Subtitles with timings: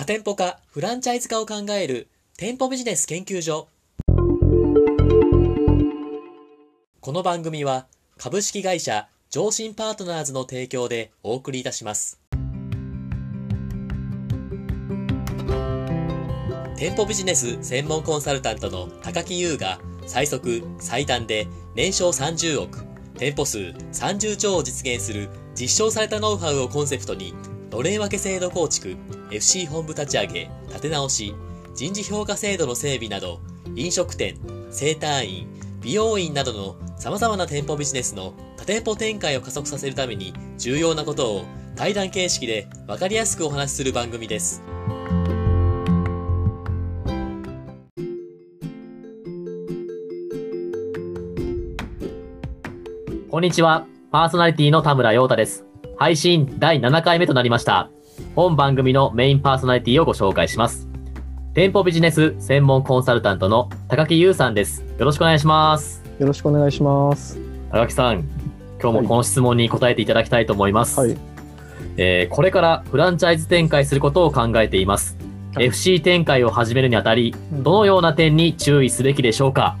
[0.00, 2.08] 多店舗化、フランチャイズ化を考える
[2.38, 3.68] 店舗ビジネス研究所。
[7.02, 7.86] この番組は
[8.16, 12.18] 株式会社上信パートナーズの提供でお送りいたします。
[16.78, 22.86] 店舗ビジネス専門コンサルタントの高木優が最速最短で年商30億、
[23.18, 27.34] 店舗数30兆を実現する実証されたノウハウをコンセプトに
[27.70, 28.96] のれん分け制度構築、
[29.30, 31.34] FC 本部立ち上げ、立て直し、
[31.74, 33.40] 人事評価制度の整備など、
[33.76, 34.36] 飲食店、
[34.70, 35.46] 整体院、
[35.80, 41.44] 美容院などの様々な店舗ビジネスの多店舗展開を加速させるために重要なことを
[41.76, 44.62] 対談形式で分かりやすくお話しする番組です。
[53.30, 53.86] こんにちは。
[54.10, 55.69] パーソナリティの田村陽太です。
[56.00, 57.90] 配信第7回目となりました。
[58.34, 60.88] 本番組のメインパーソナリティをご紹介します。
[61.52, 64.82] 店舗ビジネス専門コンサルタントの高木優さんです。
[64.98, 66.02] よろしくお願いします。
[66.18, 67.38] よろしくお願いします。
[67.70, 68.26] 高木さん、
[68.80, 70.98] 今日もこの質問に答えていただきたいと思います。
[70.98, 71.14] はい。
[71.98, 75.18] えーこれからフランチャイズ展開することを考えています。
[75.54, 79.76] はい FC 展開を始めるにあたり、うんどのような点に注意すべきでしょうか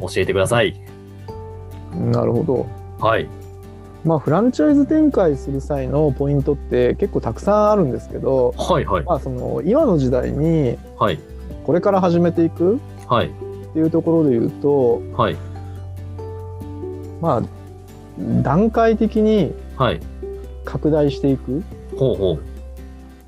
[0.00, 0.74] 教えてください。
[1.92, 2.66] なるほど。
[3.06, 3.28] はい。
[4.04, 9.04] まあフランチャイズ展開する際のポイントって結構たくさんあるんですけど、はい、はい。
[9.04, 11.18] まあその今の時代にはい。
[11.64, 13.28] これから始めていくはい。
[13.28, 13.30] っ
[13.72, 15.36] ていうところで言うと、はい。
[17.20, 17.42] まあ
[18.42, 20.00] 段階的にはい。
[20.64, 21.62] 拡大していく。
[21.96, 22.42] ほうほう。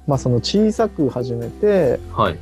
[0.07, 2.39] まあその小さく始めて、はい。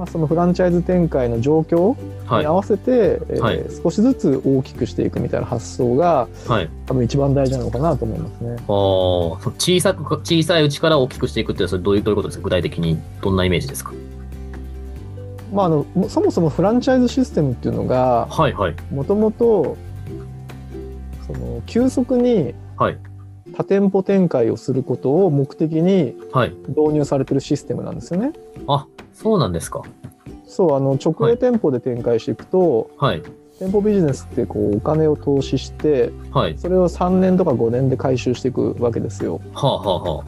[0.00, 2.40] まあそのフランチャイズ展開の状況はい。
[2.40, 6.70] に合わせて、えーはい少しずつ大きくしていくみたいな発想がはい。
[6.86, 8.56] 多分一番大事なのかなと思いますね。
[8.56, 8.66] ああ、
[9.58, 12.44] 小さく、小さいうちから大きくしていくって、それどういう、どういうことですか？
[12.44, 13.92] 具体的に、どんなイメージですか？
[15.52, 18.76] まあ、あのもそもそもフランチャイズシステムっていうのがはい、はい。
[18.90, 19.76] もともと
[21.26, 22.98] その急速にはい。
[23.52, 26.54] 多店舗展開をすることを目的にはい。
[26.68, 28.32] 導入されてるシステムなんですよね。
[28.68, 28.86] あ、
[29.22, 29.82] そうなんですか。
[30.46, 33.22] そうあの直営店舗で展開していくと、はい。
[33.58, 36.56] 店舗ビジネスってこうお金を投資してはい。
[36.56, 39.40] それを3年とか5年で回収していくわけですよ。
[39.52, 40.24] はあ、はあ、は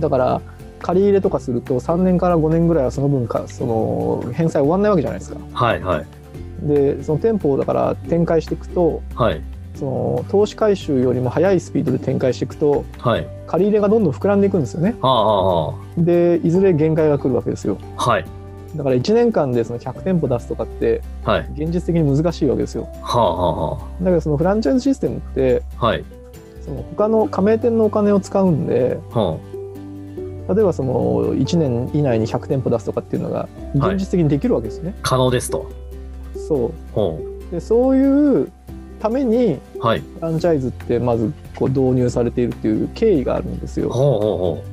[0.00, 0.40] だから
[0.80, 5.38] 借り入れとかすると3年から5年ぐらいはその分かその返済終わんないわけじゃないですか。
[5.54, 5.64] あ。
[5.64, 6.06] はい、はい。
[6.62, 9.40] でその店舗をだから展開していくとはい。
[9.78, 13.26] その投資回収よりも速いスピードで展開していくとはい。
[13.46, 14.96] 借り入れがどんどん膨らんでいくんですよね。
[15.00, 17.78] はあ、はでいずれ限界が来るわけですよ。
[17.96, 18.24] あ、はい。
[18.74, 21.48] だから1年間でその100店舗出すとかってはい。
[21.54, 22.88] 現実的に難しいわけですよ。
[23.02, 25.86] はあ、はあ、はだけどそのフランチャイズシステムってあ。
[25.86, 26.04] はい。
[26.64, 29.38] その他の加盟店のお金を使うんでは
[30.48, 34.94] 例えばその1年以内に100店舗出すとかっていうのが現実的にできるわけですね。
[34.96, 35.00] あ。
[35.02, 35.70] 可能ですと。
[36.36, 37.20] そほ
[37.50, 38.52] うでそういう
[39.00, 39.80] ためにう。
[39.80, 40.00] はい。
[40.00, 43.90] フランチャイズってまずこう導入されているっていう経緯があるんですよ。
[43.90, 44.64] ほうほうほ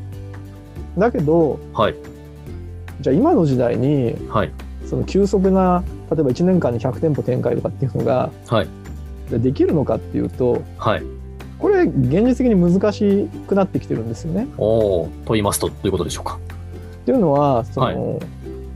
[0.98, 1.60] だけどう。
[1.74, 1.96] はい。
[3.02, 4.52] じゃあ今の時代にはい。
[4.86, 8.68] その急速な例えば1年間に100店舗展開とかっていうのがはい。
[9.30, 11.04] でできるのかっていうとはい。
[11.64, 14.48] これ現実的に難しくなってきてるんですよね。
[14.58, 16.38] おおと言いますと、どういうことでしょうか
[17.04, 18.20] っていうのはその、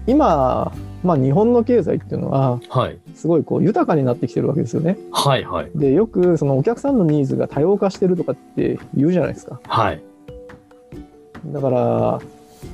[0.07, 0.71] 今、
[1.03, 2.97] まあ、日本の経済っていうのははい。
[3.15, 4.97] すごいこう豊かになってきてるわけですよね。
[5.11, 5.71] はい、はい。
[5.75, 9.59] でよくそのお客さんのニーズが多様化してるとかって言うじゃないですか。
[9.67, 10.01] はい。
[11.45, 12.19] だから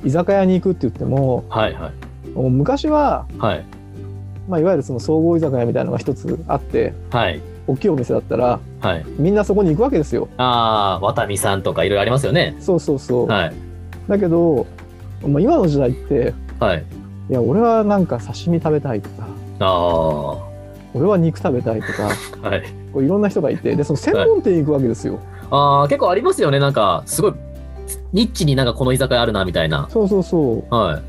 [0.04, 1.90] 居酒屋に行くって言ってもはい、は
[2.26, 2.28] い。
[2.30, 3.64] もう昔は、はい。
[4.48, 7.40] まあ、いわゆるその総合居酒屋みたいなのが一つあってはい。
[7.66, 9.04] 大きいお店だったらはい。
[9.18, 10.28] みんなそこに行くわけですよ。
[10.38, 12.56] ああ、ワタミさんとかいろいろありますよね。
[12.58, 13.26] そうそうそう。
[13.26, 13.54] はい。
[14.08, 14.66] だけど、
[15.26, 16.84] まあ、今の時代ってはい。
[17.30, 19.26] いや俺はなんか刺身食べたいとか
[19.60, 20.38] あ
[20.94, 22.08] 俺は肉食べたいとか
[22.56, 22.62] い。
[22.92, 25.18] こういろんな人がいてでその専門店に行くわけですよ。
[25.50, 26.58] ああ、結構ありますよね。
[26.58, 27.34] なんか、すごい、
[28.12, 29.86] ニッチになんかこの居酒屋あるな、みたいな。
[29.90, 31.00] そうそうそうは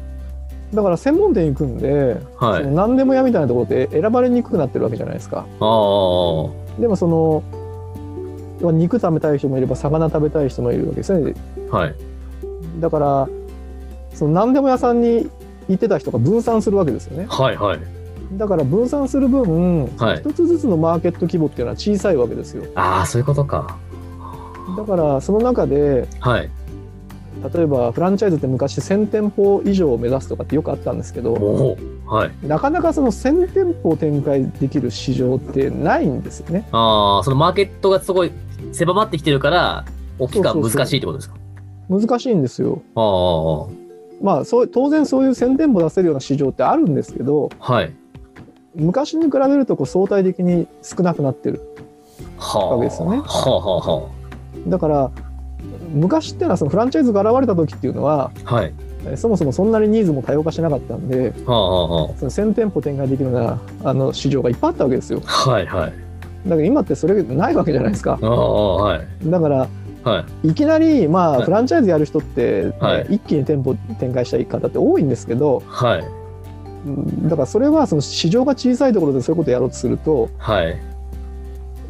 [0.73, 0.75] い。
[0.75, 5.38] だから専門店行くんで、はいその何でも屋みたいなところって選ばれにくくなってるわけじゃないですか。
[5.38, 5.45] ああ。
[6.81, 7.44] でもその
[8.71, 11.33] 肉食べたい人もいれば魚食べたい人もいるわけですね。
[11.69, 11.95] はい。
[12.79, 13.29] だから
[14.13, 15.29] その何でも屋さんに
[15.67, 17.25] 行ってた人が分散するわけですよね。
[17.29, 17.79] はい、はい。
[18.33, 22.63] だから分散する分、はい一つずつのマーケット規模っていうのは小さいわけですよ。
[22.75, 23.77] ああ、そういうことか。
[24.77, 26.50] だからその中ではい。
[27.53, 31.77] 例えばフランチャイズって昔1000店舗以上を目指すとかってよくあったんですけど。
[32.07, 32.47] はい。
[32.47, 36.68] なかなかその1000店舗を展開できる市場ってないんですよね。
[36.71, 38.31] ああ、そのマーケットがすごい
[38.71, 39.85] 狭まってきてるから、
[40.18, 41.35] 大きくは難しいってことですか？
[41.89, 42.81] 難しいんですよ。
[42.95, 43.84] ああ、あ
[44.21, 47.94] まあそう当然そういう1000店舗出せるような市場ってあるんですけどあはい。
[48.75, 51.62] 昔に比べるとこう相対的に少なくなってる
[52.38, 52.75] はあ。
[52.75, 54.09] わけですよねはあ、はあ、は
[54.67, 55.12] だから
[55.94, 58.56] 昔ってのはそのフランチャイズが現れた時っていうのはあ。
[58.56, 58.73] はい。
[59.07, 65.50] えそもそもそんなにニーズも多様化しなかったんではあ、はあ、はその1000店舗展開できるようなあの市場がいっぱいあったわけですよあ。
[65.51, 65.94] はい、はい。
[66.45, 69.07] だから今ってそれがないわけじゃないですかああ、はい。
[69.25, 69.68] だから
[70.06, 70.50] はい。
[70.50, 76.00] いきなりまはいあフランチャイズやる人って、はい一気に店舗展開したい方って多いんですけどはい。
[76.86, 80.78] うんだからそれはその市場が小さいところでそういうことをやろうとするとはい。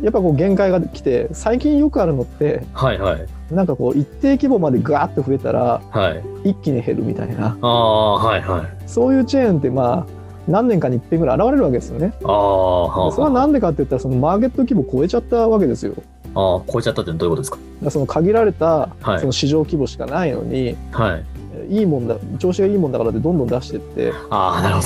[0.01, 3.27] やっぱこう限界が来て最近よくあるのってはい、はい。
[3.53, 6.09] なんかこう一定規模までガーッと増えたらは
[6.43, 6.49] い。
[6.49, 8.89] 一気に減るみたいなああ、はい、はい。
[8.89, 12.13] そういうチェーンってまあ何年かに一遍ぐらい現れるわけですよね。
[12.23, 13.11] ああ、はあ。
[13.11, 15.95] それはなんでかって言ったらそのマーケット規模を超えちゃったわけですよ。
[16.35, 17.57] ああ、超えちゃったってどういうことですか？
[17.83, 21.23] らその限られたはいその市場規模しかないのに、はい。
[21.69, 24.81] いいもんだ調子がいいもんだからってどんどん出してってああ、なるほ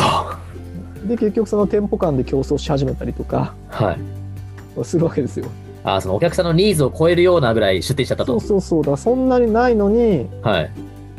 [1.01, 1.07] ど。
[1.07, 4.86] で結局その店舗間で競争し始めたりとかはい。
[4.86, 5.46] するわけですよ。
[5.84, 8.40] ああ、そのお客さんのニーズを超えるようなぐらい出店しちゃったと。
[8.40, 10.72] そうそうそうだからそんなにないのにはい。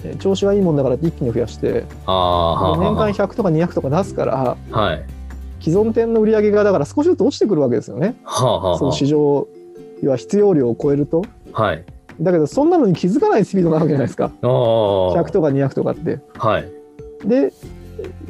[0.05, 4.79] え調子がいいもんだからって一気に増やしてあ年間は100とか200とか出すからあ。
[4.79, 5.05] はい。
[5.61, 8.15] 既存店の売り上げがだから少しずつ落ちてくるわけですよね。
[8.25, 9.47] はあ、はあ、そのは市場
[10.03, 11.25] 要は必要量を超えると。
[11.53, 11.63] あ。
[11.63, 11.85] はい。
[12.21, 14.27] だけどそんなのに気づかないスピードなわけじゃないですか。
[14.27, 14.51] ああ。
[14.51, 16.21] 100とか200とかって。
[16.37, 16.71] はい。
[17.25, 17.53] で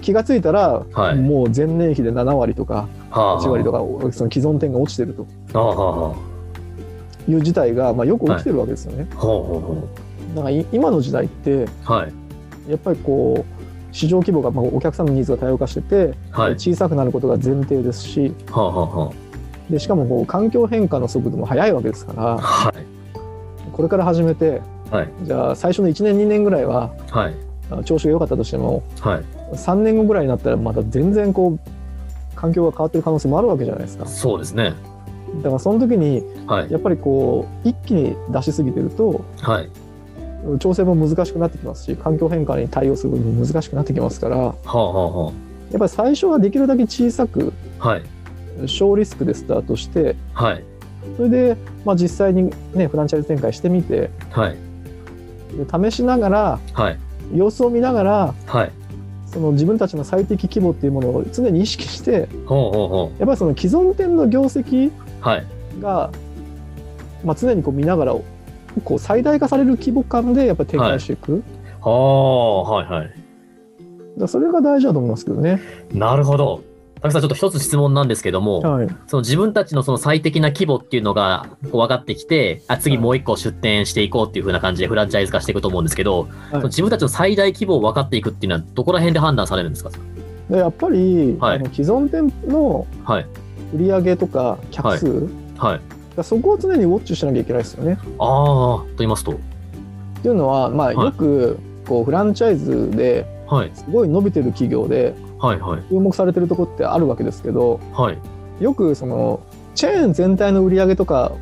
[0.02, 3.40] 気がついたら、はいもう前年比で7割とかはあ。
[3.40, 3.78] 8割とか
[4.12, 5.26] その既存店が落ちてると
[7.28, 9.06] いう事態が、まあ、よく起きてるわけですよね。
[10.34, 11.68] だからい今の時代ってう。
[11.84, 12.12] はい。
[12.70, 16.52] やっぱりこう市場規模が、まあ、お客さんのニーズが多様化してて、はい。
[16.52, 19.12] 小さくなることが前提ですしはあ、はあ、は
[19.70, 22.16] でしかもこう環境変化の速度も速いわけですかあ。
[22.16, 22.74] らはい。
[23.72, 25.08] これから始めてはい。
[25.22, 27.34] じゃあ最初の1年2年ぐらいははい。
[27.70, 29.24] あ調子が良かったとしてもはい。
[29.54, 31.60] 3年後ぐらいになったらまた全然こう
[32.36, 34.06] 環境が変わってる可能性もあるわけじゃないですか。
[34.06, 34.74] そうですね。
[35.36, 36.70] だからその時にはい。
[36.70, 39.70] やっぱりこう一気に出しすぎてるとはい。
[40.58, 45.32] 調整も難しくなってきますし環境変化に対応するのも難しくなってきますからやはあ、はあ、はっ
[45.78, 47.88] ぱり最初はできるだけ小さくあ。
[47.88, 48.02] はい。
[48.68, 50.64] 小リスクでスタートしてはい。
[51.16, 54.56] それで、まあ、実際に、ね、フランチャイズ展開してみてはい。
[55.56, 56.98] で試しながらはい。
[57.34, 58.72] 様子を見ながらはい。
[59.26, 64.92] その自分たちの最適規模っていうものを常に意識してやっぱりその既存店の業績う。
[65.20, 65.46] はい。
[65.80, 66.10] が、
[67.24, 68.16] まあ、常にこう見ながら
[68.84, 71.42] こう最大化される規模感でやっぱり展開していく、
[71.80, 73.20] はあ、はい、はい。
[74.20, 75.60] らそれが大事だと思いますけどね。
[75.92, 76.62] なるほど。
[77.02, 89.90] たくさんちょっと一つ質問なんですけども、はい、その自分たちのその最適な規模っていうのがこう分かってきて、あ次もう一個出店していこうっていう風な感じでフランチャイズ化していくと思うんですけど、その自分たちの最大規模を分かっていくっていうのはどこら辺で判断されるんですか？
[90.50, 93.26] でやっぱり、はいあの既存店のはい。
[93.72, 95.28] 売上とか客数、はい。
[95.56, 95.80] だか
[96.16, 97.98] らそこを常にウォッチしなきゃいけないですよね。
[98.18, 99.32] ああ、と言いますと？
[99.32, 99.36] っ
[100.22, 103.70] ていうのは、まあ、はいよくこうフランチャイズではい。
[103.74, 105.82] すごい伸びてる企業ではい、はい。
[105.88, 108.18] 注目されてるとこってあるわけですけどはい。
[108.62, 109.40] よくその
[109.74, 111.32] チェーン全体の売り上げとか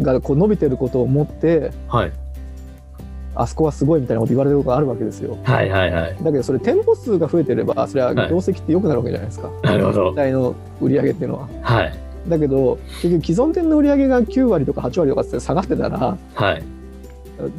[0.00, 2.12] がこう伸びてることをもってはい。
[3.36, 5.36] あそこはすごいみたいなこと言われることがあるわけですよ。
[5.42, 6.16] はい、はい、はい。
[6.22, 10.14] だけどそれ店舗数が増えてればそれははい業績って良くなるわけじゃないですか、なるほど全。
[10.14, 11.48] 体の売り上げっていうのは。
[11.62, 11.98] はい。
[12.28, 16.62] だけど結局既存店の売り上げが9割とか8割とかって下がってたらはい。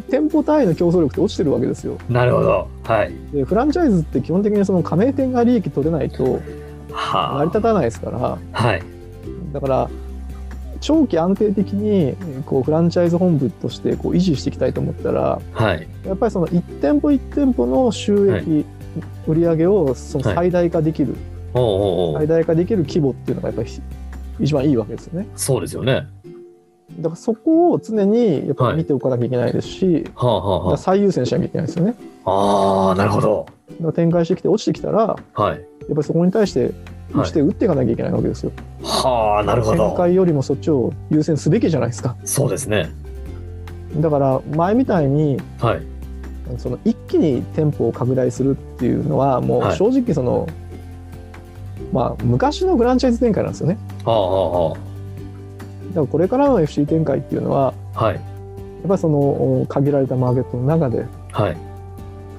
[0.10, 1.98] 店舗単位の競争力って落ちてるわけですよ。
[2.10, 2.67] なるほど。
[2.84, 3.13] はい。
[3.34, 6.39] でフランチャイズって基本的にその加盟店が利益取れないと
[6.91, 8.38] は成り立たないですからあ。
[8.51, 8.84] はい。
[9.53, 9.89] だから
[10.82, 12.15] 長期安定的に
[12.46, 15.88] こうフランチャイズ本部としてこう維持していきたいと思ったらはい。
[16.05, 18.65] やっぱりその1店舗1店舗の収益、
[19.27, 21.15] 売上をその最大化できる、
[21.53, 23.70] おうおうおう最大化できる規模っていうのがやっぱり
[24.39, 25.27] 一番いいわけですよね。
[25.36, 26.08] そうですよね。
[26.97, 31.95] だからそこを常にやっぱり見ておかなきゃいけないですし、はあ、はあ、最優先しなきゃいけないですよね。
[32.25, 32.31] あ。
[32.31, 33.45] ああ、なるほど。
[33.71, 35.59] だから展開してきて落ちてきたらやっはい。
[35.59, 36.71] ぱりそこに対して
[37.13, 38.51] はいして打っていかなきゃいけないわけですよ。
[38.83, 39.93] はあ、なるほ展ど。
[39.93, 42.15] 開よりもそっちを優先すべきじゃないですか。
[42.23, 42.89] そうですね。
[43.97, 45.81] だから前みたいにはい。
[46.57, 50.47] その一気に店舗を拡大するっていうのはもうはい正直その、
[51.91, 53.77] まあ昔のフランチャイズ展開なんですよね。
[54.03, 54.77] はあ、は
[55.95, 58.15] だからこれからの FC 展開っていうのはあ、はい。
[58.15, 58.23] やっ
[58.87, 59.17] ぱりその
[59.61, 61.57] お限られたマーケットの中ではい。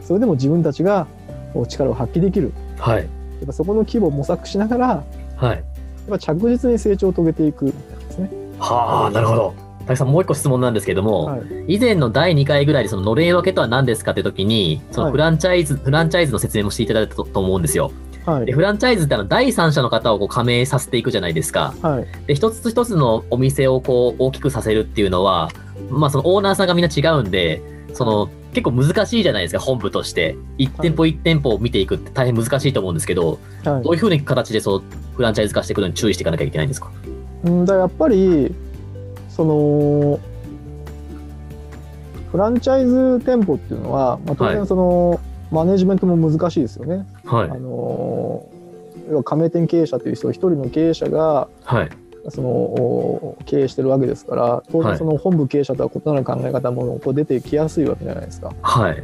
[0.03, 1.07] それでも自分たちが
[1.55, 2.99] お力を発揮できるはい。
[2.99, 3.05] や
[3.45, 5.03] っぱそこの規模を模索しながらやっ
[5.37, 5.65] はい。
[6.09, 8.31] ぱ着実に成長を遂げていくみたいなですね。
[8.59, 9.55] はあ、なるほど。
[9.87, 17.91] 高木さん、もう一個質問なんですけども、はい以前の第2回ぐらいで、そののれん分けとは何ですかって時に、そのはいフランチャイズ、フランチャイズの説明もしていただいたとと思うんですよ。
[18.27, 21.75] はいで、フランチャイズってあの、第三者の方をこう加盟させていくじゃないですか。
[21.81, 25.49] はいで、一つ一つのお店をこう、大きくさせるっていうのは、
[25.91, 27.63] まあ、そのオーナーさんがみんな違うんで、
[27.95, 30.37] その、結構難しいじゃないですか、本部として。
[30.59, 34.83] 一店舗一店舗を見ていくって大変難しいと思うんですけど、はいどういうふうに形でそう、
[35.15, 36.91] フランチャイズ化していくのに注意していかなきゃいけないんですか？
[37.45, 38.55] うんだやっぱり
[39.29, 40.19] その
[42.33, 47.07] フランチャイズ店舗っていうのは、まあ、当は然その、マネジメントも難しいですよね。
[47.27, 47.55] はいあ。
[47.55, 48.49] の
[49.11, 51.91] 要は加盟店経営者という人一人の経営者がはい。
[52.29, 58.53] そのお経営してるわけですから当はい然その本部経営者とは異なる考え方もこう出てきやすいわけじゃないですか。
[58.63, 59.03] はい。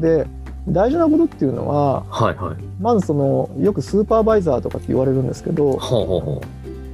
[0.00, 0.26] で
[0.68, 2.34] 大事なことっていうのははい。
[2.36, 2.56] はい。
[2.80, 6.40] まずそのよくスーパーバイザーとかって言われるんですけど、ほうほうほ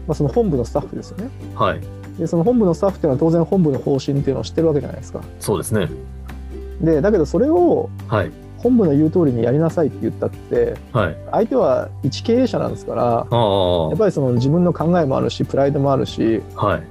[0.06, 1.28] まあ、その本部のスタッフですよね。
[1.54, 1.58] う。
[1.58, 1.80] はい。
[2.18, 5.20] でその本部のスタッフっていうのは当然本部の方針っていうのを知ってるわけじゃないですか。
[5.40, 5.90] そうですね。
[6.80, 8.30] でだけどそれをはい。
[8.66, 11.16] 本部の言う通りにやりなさいって言ったってはい。
[11.30, 13.02] 相手は一経営者なんですから。
[13.02, 16.82] やっぱりその自分の考えもあるしプライドもあるしはい。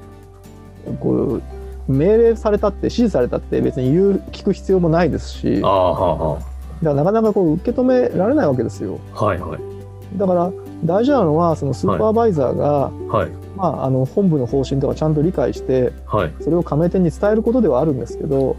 [0.99, 1.41] こ
[1.87, 6.39] う命令されたって指示されたって別に言う聞く必要もないですしだか
[6.81, 9.39] らなかなかこう受け止められないわけですよあ、はい。
[9.39, 9.59] はい。
[10.17, 10.51] だから
[10.83, 13.29] 大事なのはそのスーパーバイザーが、はい。
[13.55, 16.33] まあ、あの本部の方針とかちゃんと理解してはい。
[16.41, 18.57] それを加盟店に伝えることではあるんですけど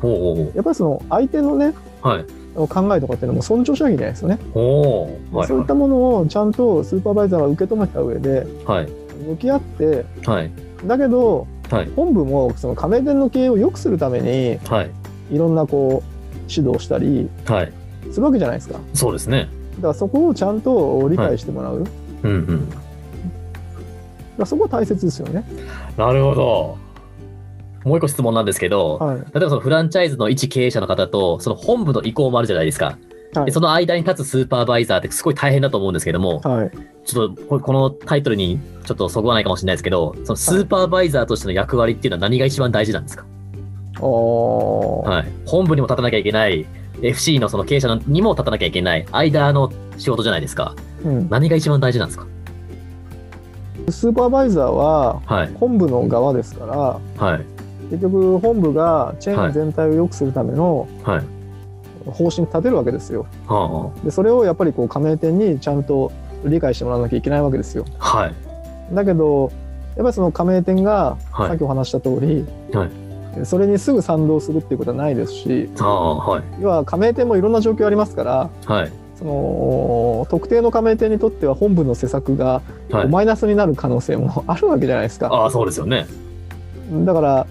[0.54, 2.08] やっぱりその相手のねう。
[2.08, 2.24] はい。
[2.68, 5.36] 考えとかっていうのも尊重しなきゃいけないですよね、ほう。
[5.36, 5.46] はい。
[5.46, 8.88] そういったものをちゃんとスーパーバイザーが受け止めた上ではい。
[9.28, 10.50] 向き合ってはい。
[10.86, 11.90] だけどはい。
[11.96, 14.90] 本部もその加盟店の経営を良くするためにはい。
[15.30, 17.72] いろんなこう指導したりはい。
[18.10, 19.48] するわけじゃないですかだそうですね。
[19.80, 21.84] からそこをちゃんと理解してもらう、
[22.22, 22.68] うんうん。
[24.38, 25.44] らそこは大切ですよね、
[25.96, 26.78] なるほど。
[27.86, 32.86] もう一個質問なんですけど、はい例えばそのフランチャイズの一経営者の方と、その本部の意向もあるじゃないですか。
[32.86, 32.96] はい
[33.44, 36.70] でその間に立つスーパーバイザーってすごい大変だと思うんですけども、はい、
[37.04, 43.26] ちょっとここのタイトルにちょっとそぐわないかもしれないですけど、そのスーパーバイザーとしての役割っていうのは何が一番大事なんですか、
[44.00, 46.64] はい、本部にも立たなきゃいけない、
[47.02, 50.74] FC のその経営者にも立たなきゃいけない、間の仕事じゃないですか。
[51.04, 52.26] うん、何が一番大事なんですか？
[53.90, 55.50] スーパーバイザーははい。
[55.60, 57.44] 本部の側ですからはい。
[57.90, 61.22] 結局本部がチェーン全体を良くするためのはい。
[62.06, 66.12] 方針立てるわけですよはでそれをやっぱりこう加盟店にちゃんと
[66.44, 68.18] 理解してもらわなきゃいけないわけですよあ。
[68.18, 68.34] はい。
[68.94, 69.50] だけど
[69.96, 72.90] やっぱりその加盟店がはいさっきお話しした通り、はい
[73.44, 76.62] それにすぐ賛同するっていうことはないですしはい。
[76.62, 78.92] 要は加盟店もいろんな状況ありますからはい。
[79.18, 83.08] その特定の加盟店にとっては本部の施策がはい。
[83.08, 86.06] マイナスになる可能性もあるわけじゃないですか、ああ、そうですよね。
[87.04, 87.46] だから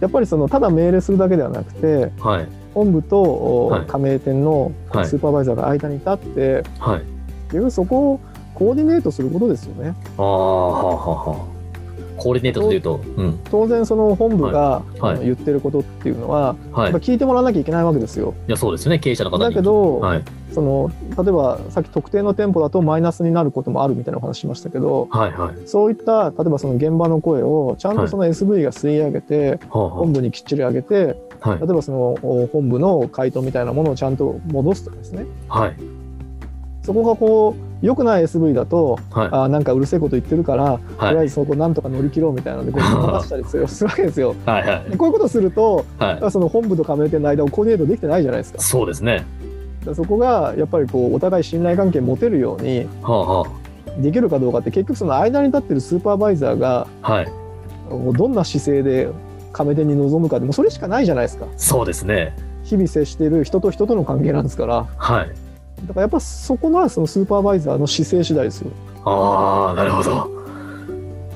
[0.00, 2.48] やっぱりそのただ命令するだけではなくてはい。
[2.74, 7.02] 本部と加盟店のはいスーパーバイザーが間に立って、はい。
[7.46, 8.20] 結局そこを
[8.54, 9.94] コーディネートすることですよね。
[10.16, 11.58] ああ、はあ、はあ、はあ。
[12.16, 13.40] コーディネートというと、うん。
[13.50, 14.82] 当然その本部が、
[15.22, 16.92] 言ってることっていうのは、はい。
[16.94, 18.34] 聞いてもらわなきゃいけないわけですよ。
[18.48, 18.98] いや、そうですよね。
[18.98, 19.44] 経営者の方に。
[19.44, 20.24] だけど、はい。
[20.52, 20.90] その
[21.22, 25.32] 例えばさっき特定の店舗だとマイナスになることもあるみたいなお話しましたけどはい。
[25.32, 25.54] はい。
[25.66, 31.50] そういった例えばその現場の声をちゃんとその SV が吸い上げて、はあ、は本部にきっちり上げてあ。
[31.50, 31.64] はい例。
[31.64, 35.76] えばそのお本部の回答みたいなものをちゃんと戻すとかですねはい。
[36.82, 39.28] そこがこう良くない SV だとはい。
[39.30, 41.26] あーなんかうるせえこと言ってるから、とりあはい。
[41.26, 44.34] えずそこなんとか乗り切ろうみたいなので こう任したりするわけですよ。
[44.46, 44.66] はい。
[44.66, 46.30] はいでこういうことをするとはい。
[46.30, 48.60] その本部と加盟店の間をコーディネートできてないじゃないですか。
[48.60, 49.24] そうですね。
[49.94, 52.88] そこがやっぱりこうお互い信頼関係持てるように
[53.98, 56.86] できるかどうかって結局その間に立ってるスーパーバイザーが
[58.16, 59.08] どんな姿勢で
[59.52, 61.46] 加盟店に臨むかでもうそれしかないじゃないですか。
[61.56, 62.34] そうですね。
[62.64, 64.86] 日々接している人と人との関係なんですから。
[64.96, 65.28] はい。
[65.86, 68.70] だからやっぱそこのそのスーパーバイザーの姿勢次第ですよ。
[69.04, 70.37] ああ、なるほど。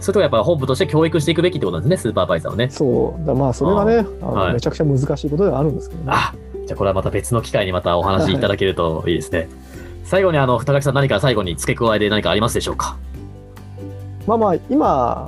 [0.03, 2.69] そういうとこやっぱ本部として教育していくべきってことなんですね、スーパーバイザーをね。
[2.71, 3.27] そう。
[3.27, 6.13] だまあそれがね、あのはいめちゃくちゃ難しいことではあるんですけどね。
[6.13, 6.35] あ、
[6.67, 9.49] じゃあこれはまた別の機会にまたお話しいただけるといいですね。
[10.05, 12.97] 最後にあの、高木さん何か最後に付け加えで何かありますでしょうか？
[14.27, 15.27] まあまあ今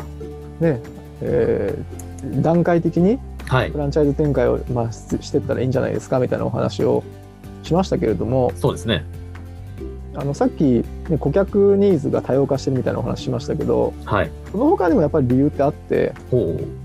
[0.61, 0.81] ね、
[1.23, 2.05] えー
[2.41, 3.77] 段階的にはいフ。
[3.77, 7.05] ランチャイズ展開を、まあ、ししてったらいいんじゃないですかみたいなお話を
[7.63, 9.05] しましたけれどもそうですね。
[10.17, 14.31] あのさっき、ね、顧客ニーズが多様化してるみたいなお話しましたけどはい。
[14.53, 16.13] その他にもやっぱり理由ってあって。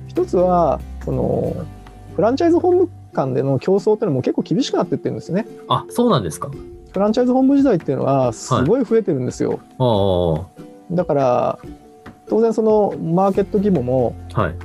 [0.08, 1.56] 一つはその
[2.16, 5.48] フランチャイズ本部間での競争っていうのも結構厳しくなってってるんですよね。
[5.68, 6.50] あ、そうなんですか。
[6.92, 9.60] フランチャイズ本部時代っていうのはすごい増えてるんですよ。
[9.78, 10.46] おー
[10.92, 11.60] だから
[12.28, 14.56] 当然そのマーケット規模もはい。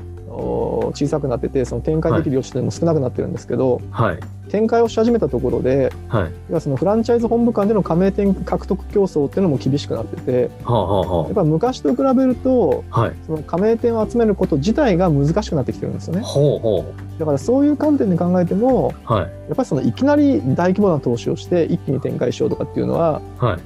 [0.86, 4.20] お小さくなっててその展開できる余地というのも少なくなってるんですけど、はい。
[4.50, 6.32] 展開をし始めたところではい。
[6.48, 13.14] 要はそのフランチャイズ本部間での加盟店獲得競争っていうのも厳しくなっててはあ、はあはやっぱり昔と比べるとあ、はい。
[13.26, 19.12] その加盟店を集めること自体が難しくなってきてるんですよねほうほだからそういう観点で考えてもう。
[19.12, 19.22] はい。
[19.22, 23.58] やっぱりそのいきなり大規模な投資をして一気に展開しようとかっていうのははい。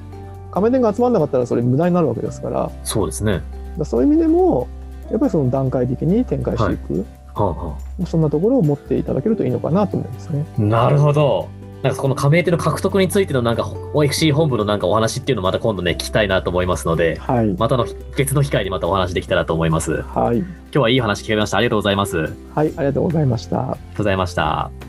[0.51, 3.43] 加盟店が集まらなかったらそれ無駄になるわけですからそうですね。
[3.77, 4.69] らそういう意味でも
[5.11, 10.45] やっぱりその段階的に展開していく、はあ、はそんなところを持っていただけるといいのかなと思いますね。
[10.59, 10.61] あ。
[10.61, 11.49] なるほど。
[11.83, 17.87] なんかこの加盟店の獲得についてのなんか OFC 本部のなんかお話っていうのをまた今度ね聞きたいなと思いますので、はい、またの
[18.17, 20.05] 別の機会にまたお話できたらと思います。
[20.13, 21.59] 今はい、日はいい話聞けました。
[21.59, 22.19] ありがとうございます。
[22.19, 23.77] ありがとうはい、ありがとうございました。
[23.97, 24.88] ございました。